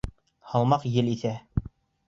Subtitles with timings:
[0.53, 1.37] Һалмаҡ ел иҫә.